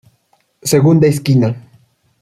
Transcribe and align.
Segunda 0.71 1.05
Esquina. 1.07 1.49